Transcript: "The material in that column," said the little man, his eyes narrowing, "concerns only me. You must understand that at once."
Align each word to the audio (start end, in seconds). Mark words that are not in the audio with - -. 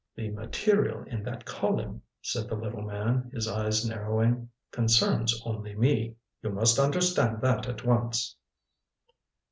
"The 0.15 0.31
material 0.31 1.03
in 1.03 1.21
that 1.25 1.45
column," 1.45 2.01
said 2.23 2.49
the 2.49 2.55
little 2.55 2.81
man, 2.81 3.29
his 3.35 3.47
eyes 3.47 3.87
narrowing, 3.87 4.49
"concerns 4.71 5.39
only 5.45 5.75
me. 5.75 6.15
You 6.41 6.49
must 6.49 6.79
understand 6.79 7.39
that 7.41 7.67
at 7.69 7.85
once." 7.85 8.35